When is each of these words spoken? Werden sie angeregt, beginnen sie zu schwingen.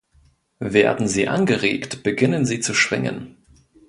Werden 0.57 1.07
sie 1.07 1.27
angeregt, 1.27 2.01
beginnen 2.01 2.43
sie 2.47 2.59
zu 2.59 2.73
schwingen. 2.73 3.37